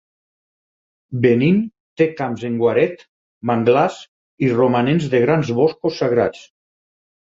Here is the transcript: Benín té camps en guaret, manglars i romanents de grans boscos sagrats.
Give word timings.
Benín 1.25 1.59
té 2.01 2.07
camps 2.23 2.47
en 2.51 2.57
guaret, 2.63 3.05
manglars 3.53 4.03
i 4.49 4.53
romanents 4.59 5.11
de 5.17 5.25
grans 5.29 5.57
boscos 5.65 6.05
sagrats. 6.05 6.47